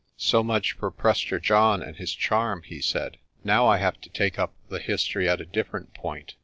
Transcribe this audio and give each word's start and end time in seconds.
"So 0.17 0.41
much 0.41 0.71
for 0.71 0.89
Prester 0.89 1.39
John 1.39 1.83
and 1.83 1.95
his 1.97 2.15
charm," 2.15 2.63
he 2.65 2.81
said. 2.81 3.17
"Now 3.43 3.67
I 3.67 3.77
have 3.77 4.01
to 4.01 4.09
take 4.09 4.39
up 4.39 4.51
the 4.67 4.79
history 4.79 5.29
at 5.29 5.39
a 5.41 5.45
different 5.45 5.93
point. 5.93 6.33